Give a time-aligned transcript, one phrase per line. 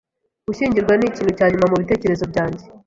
[0.47, 2.63] Gushyingirwa nikintu cya nyuma mubitekerezo byanjye.